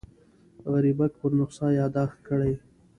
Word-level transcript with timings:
غریبک 0.71 1.11
پر 1.19 1.31
نسخه 1.39 1.67
یاداښت 1.79 2.17
کړی. 2.27 2.53